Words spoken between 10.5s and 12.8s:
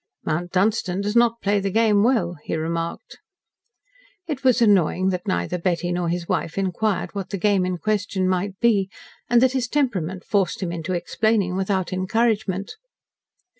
him into explaining without encouragement.